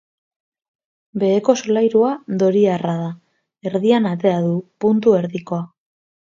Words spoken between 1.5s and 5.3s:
solairua doriarra da, erdian atea du, puntu